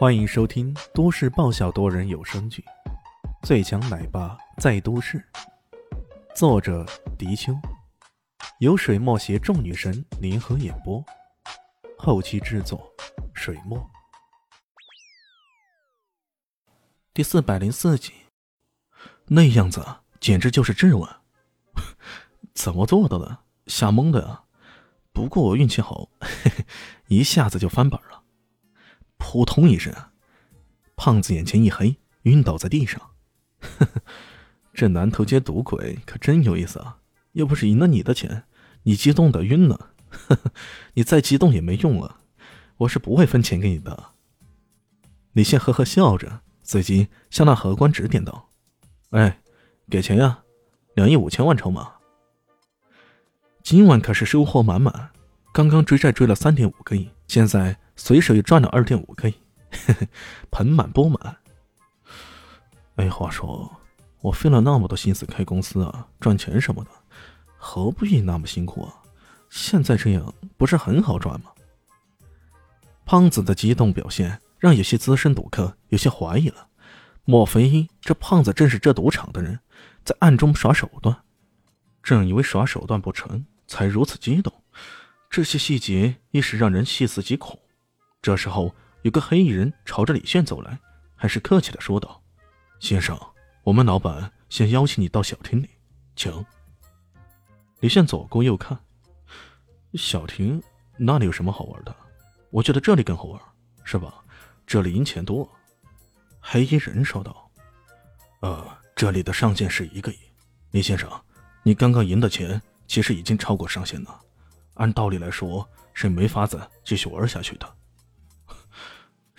[0.00, 2.64] 欢迎收听都市爆笑多人有声剧
[3.46, 5.18] 《最强奶爸在都市》，
[6.34, 6.86] 作者：
[7.18, 7.52] 迪秋，
[8.60, 11.04] 由水墨携众女神联合演播，
[11.98, 12.90] 后期制作：
[13.34, 13.78] 水墨。
[17.12, 18.14] 第四百零四集，
[19.26, 19.84] 那样子
[20.18, 21.06] 简直就是质问，
[22.56, 23.40] 怎么做到的？
[23.66, 24.44] 吓懵的啊！
[25.12, 26.64] 不过我运气好，嘿嘿，
[27.08, 28.19] 一下子就翻本了。
[29.20, 29.94] 扑通一声，
[30.96, 33.00] 胖子眼前一黑，晕倒在地上。
[33.60, 34.02] 呵呵，
[34.72, 36.96] 这南头街赌鬼可真有意思啊！
[37.32, 38.44] 又不是赢了你的钱，
[38.84, 39.90] 你激动的晕了。
[40.08, 40.50] 呵呵，
[40.94, 42.22] 你再激动也没用了，
[42.78, 44.12] 我是不会分钱给你的。
[45.32, 48.48] 李现呵呵笑着，随即向那荷官指点道
[49.10, 49.40] ：“哎，
[49.88, 50.42] 给钱呀，
[50.94, 51.92] 两亿五千万筹码。
[53.62, 55.10] 今晚可是收获满满，
[55.52, 59.34] 刚刚追债追了三点五个亿，现在……”随手又赚了二点五个亿，
[60.50, 61.36] 盆满钵满。
[62.96, 63.70] 哎，话说
[64.22, 66.90] 我费了那么多心思开公司啊，赚钱什么的，
[67.58, 68.94] 何必那么辛苦啊？
[69.50, 71.50] 现在这样不是很好赚吗？
[73.04, 76.68] 胖子的激动表现让有些资深赌客有些怀疑了：
[77.26, 79.60] 莫非这胖子正是这赌场的人，
[80.04, 81.14] 在暗中耍手段？
[82.02, 84.50] 正因为耍手段不成，才如此激动。
[85.28, 87.58] 这些细节一时让人细思极恐。
[88.22, 90.78] 这时候，有个黑衣人朝着李炫走来，
[91.16, 92.22] 还是客气的说道
[92.78, 93.18] ：“先生，
[93.62, 95.70] 我们老板先邀请你到小厅里，
[96.14, 96.44] 请。”
[97.80, 98.78] 李炫左顾右看，
[99.94, 100.62] 小厅
[100.98, 101.96] 那里有什么好玩的？
[102.50, 103.40] 我觉得这里更好玩，
[103.84, 104.22] 是吧？
[104.66, 105.50] 这里赢钱多。
[106.40, 107.50] 黑衣人说道
[108.40, 110.18] ：“呃，这里的上限是一个亿，
[110.72, 111.10] 李先生，
[111.62, 114.20] 你刚刚赢的钱其实已经超过上限了，
[114.74, 117.76] 按道理来说是没法子继续玩下去的。”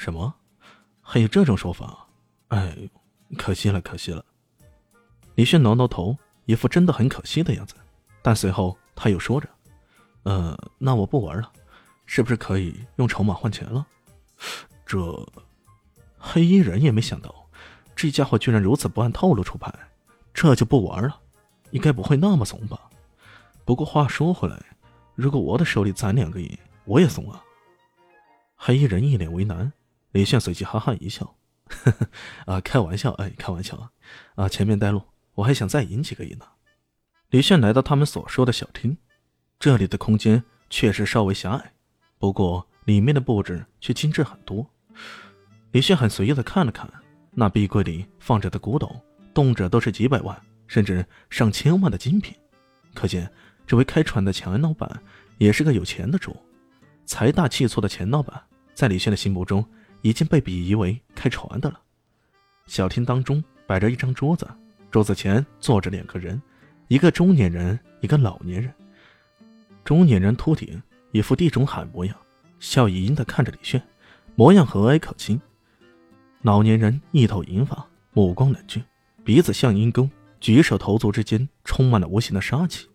[0.01, 0.33] 什么？
[0.99, 2.07] 还有这种说法？
[2.47, 4.25] 哎呦，可惜了，可惜了。
[5.35, 7.75] 李迅挠挠头，一副真的很可惜的样子。
[8.23, 9.47] 但随后他又说着
[10.25, 11.51] ：“呃，那我不玩了，
[12.07, 13.85] 是不是可以用筹码换钱了？”
[14.87, 14.97] 这
[16.17, 17.47] 黑衣人也没想到，
[17.95, 19.71] 这家伙居然如此不按套路出牌，
[20.33, 21.15] 这就不玩了？
[21.69, 22.89] 应该不会那么怂吧？
[23.65, 24.59] 不过话说回来，
[25.13, 27.43] 如果我的手里攒两个亿，我也怂啊。
[28.55, 29.71] 黑衣人一脸为难。
[30.11, 32.09] 李炫随即哈哈一笑，呵呵，
[32.45, 33.91] 啊，开玩笑，哎，开玩笑啊，
[34.35, 35.01] 啊，前面带路，
[35.35, 36.45] 我还想再赢几个亿呢。
[37.29, 38.97] 李炫来到他们所说的小厅，
[39.57, 41.73] 这里的空间确实稍微狭隘，
[42.17, 44.69] 不过里面的布置却精致很多。
[45.71, 46.91] 李炫很随意的看了看，
[47.31, 49.01] 那壁柜里放着的古董，
[49.33, 52.35] 动辄都是几百万，甚至上千万的精品，
[52.93, 53.31] 可见
[53.65, 55.01] 这位开船的钱老板
[55.37, 56.35] 也是个有钱的主，
[57.05, 59.65] 财大气粗的钱老板，在李炫的心目中。
[60.01, 61.79] 已经被鄙夷为开船的了。
[62.67, 64.47] 小厅当中摆着一张桌子，
[64.89, 66.41] 桌子前坐着两个人，
[66.87, 68.73] 一个中年人，一个老年人。
[69.83, 70.81] 中年人秃顶，
[71.11, 72.15] 一副地中海模样，
[72.59, 73.81] 笑盈盈地看着李炫，
[74.35, 75.39] 模样和蔼可亲。
[76.41, 78.81] 老年人一头银发，目光冷峻，
[79.23, 82.87] 鼻子像鹰钩，举手投足之间充满了无形的杀气。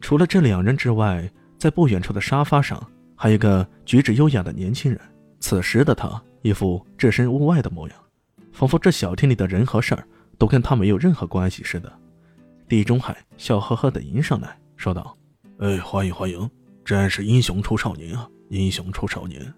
[0.00, 2.82] 除了这两人之外，在不远处的沙发上，
[3.14, 5.00] 还有个举止优雅的年轻人。
[5.40, 7.98] 此时的他一副置身物外的模样，
[8.52, 10.06] 仿佛这小厅里的人和事儿
[10.38, 11.92] 都跟他没有任何关系似的。
[12.68, 15.16] 地中海笑呵呵地迎上来说道
[15.60, 16.50] ：“哎，欢迎欢迎，
[16.84, 18.28] 真是英雄出少年啊！
[18.48, 19.54] 英雄出少年，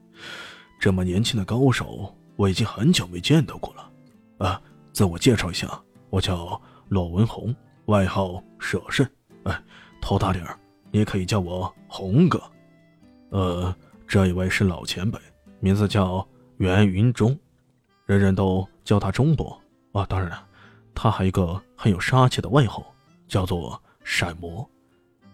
[0.78, 4.47] 这么年轻的高手，我已经很久没见到过了。
[4.47, 4.60] 啊，
[4.93, 7.55] 自我介绍一下，我叫骆文宏，
[7.87, 9.10] 外号舍慎。
[9.45, 9.62] 哎，
[10.03, 10.59] 头大点儿，
[10.91, 12.43] 也可以叫我宏哥。
[13.31, 13.75] 呃，
[14.06, 15.19] 这一位是老前辈。”
[15.60, 16.26] 名字叫
[16.58, 17.38] 袁云中，
[18.06, 19.60] 人人都叫他钟伯
[19.92, 20.06] 啊。
[20.06, 20.38] 当然，
[20.94, 22.94] 他还有一个很有杀气的外号，
[23.26, 24.68] 叫做骰魔。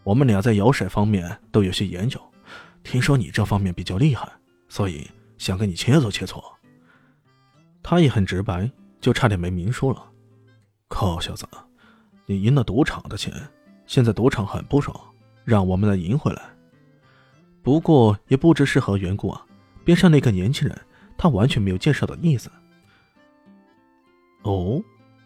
[0.03, 2.21] 我们俩在摇骰方面都有些研究，
[2.83, 4.31] 听说你这方面比较厉害，
[4.69, 6.43] 所以想跟你切磋切磋。
[7.83, 8.71] 他也很直白，
[9.01, 10.11] 就差点没明说了。
[10.89, 11.47] 靠，小子，
[12.25, 13.33] 你赢了赌场的钱，
[13.87, 14.99] 现在赌场很不爽，
[15.45, 16.43] 让我们来赢回来。
[17.63, 19.45] 不过也不知是何缘故啊。
[19.85, 20.81] 边上那个年轻人，
[21.17, 22.51] 他完全没有介绍的意思。
[24.43, 24.83] 哦，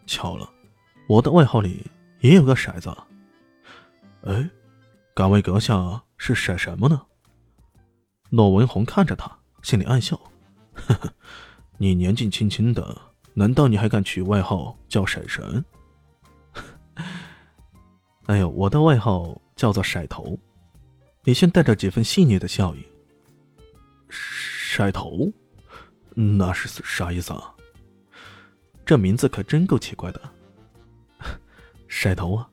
[0.07, 0.49] 巧了，
[1.09, 1.87] 我的外号里
[2.21, 2.95] 也有个骰子。
[4.23, 4.51] 哎，
[5.15, 7.01] 敢问阁下是骰什么呢？
[8.31, 10.17] 骆文宏看着他，心里暗笑：
[10.75, 11.11] 呵呵，
[11.79, 13.01] 你年纪轻轻的，
[13.35, 15.65] 难道你还敢取外号叫骰神？
[18.27, 20.39] 哎呦，我的外号叫做骰头。
[21.25, 22.87] 李现带着几分戏谑的笑意。
[24.79, 25.29] 筛头，
[26.15, 27.53] 那是啥意思啊？
[28.87, 30.21] 这名字可真够奇怪的。
[31.89, 32.49] 骰头啊，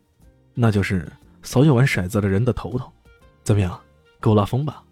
[0.55, 1.07] 那就是
[1.43, 2.91] 所有玩骰子的人的头头。
[3.43, 3.79] 怎么样，
[4.19, 4.83] 够拉风吧？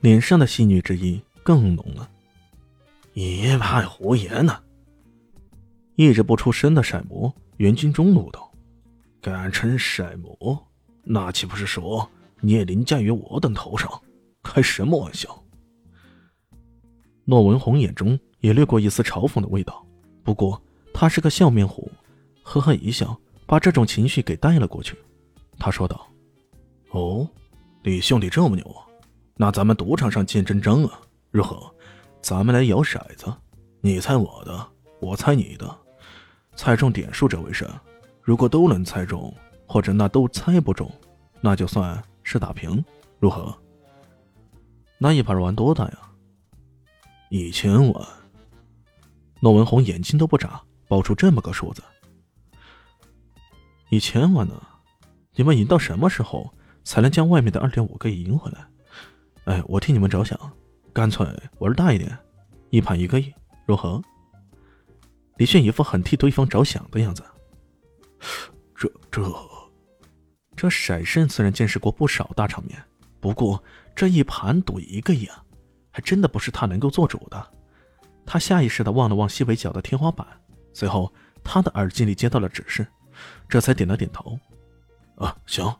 [0.00, 2.08] 脸上的戏谑之意更浓了。
[3.12, 4.58] 一派胡言呢！
[5.96, 8.50] 一直不出声的骰魔袁军中怒道
[9.20, 10.66] ：“敢称骰魔，
[11.02, 12.10] 那岂不是说
[12.40, 13.90] 你也凌驾于我等头上？
[14.42, 15.38] 开什么玩笑？”
[17.26, 19.84] 骆文宏眼中也掠过一丝嘲讽的味道。
[20.24, 20.60] 不过
[20.94, 21.90] 他是个笑面虎，
[22.42, 24.96] 呵呵一笑，把这种情绪给带了过去。
[25.58, 26.06] 他说道
[26.90, 27.28] ：“哦，
[27.82, 28.86] 李兄弟这么牛啊？
[29.36, 31.00] 那咱们赌场上见真章啊？
[31.30, 31.70] 如何？
[32.22, 33.32] 咱们来摇骰子，
[33.80, 34.66] 你猜我的，
[35.00, 35.76] 我猜你的，
[36.54, 37.68] 猜中点数者为胜。
[38.22, 39.32] 如果都能猜中，
[39.66, 40.90] 或者那都猜不中，
[41.40, 42.84] 那就算是打平。
[43.18, 43.56] 如何？
[44.98, 45.98] 那一盘玩多大呀？
[47.28, 48.08] 一千万。”
[49.40, 51.82] 骆文宏眼睛都不眨，报出这么个数字。
[53.90, 54.60] 一千万呢？
[55.34, 56.52] 你们赢到什么时候
[56.82, 58.66] 才能将外面的二点五个亿赢回来？
[59.44, 60.38] 哎，我替你们着想，
[60.92, 61.26] 干脆
[61.58, 62.18] 玩大一点，
[62.70, 63.32] 一盘一个亿，
[63.66, 64.02] 如何？
[65.36, 67.22] 李炫一副很替对方着想的样子。
[68.74, 69.22] 这这
[70.56, 72.82] 这骰圣虽然见识过不少大场面，
[73.20, 73.62] 不过
[73.94, 75.44] 这一盘赌一个亿啊，
[75.96, 77.52] 还真的不是他能够做主的。
[78.26, 80.26] 他下意识的望了望西北角的天花板，
[80.74, 81.10] 随后
[81.42, 82.86] 他的耳机里接到了指示，
[83.48, 84.38] 这才点了点头。
[85.14, 85.74] 啊，行，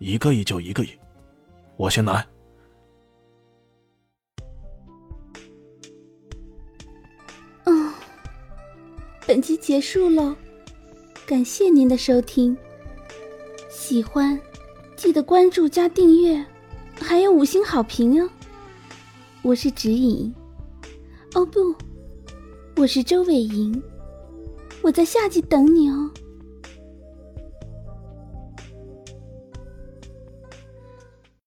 [0.00, 0.88] 一个亿就一个亿，
[1.76, 2.26] 我先来。
[7.62, 7.94] 嗯，
[9.28, 10.36] 本集结束了，
[11.24, 12.56] 感谢您的收听。
[13.70, 14.36] 喜欢
[14.96, 16.44] 记得关注加订阅，
[17.00, 18.28] 还有五星好评哦。
[19.42, 20.32] 我是指引。
[21.34, 21.74] 哦不，
[22.76, 23.82] 我是周伟莹，
[24.82, 26.08] 我在夏季等你哦。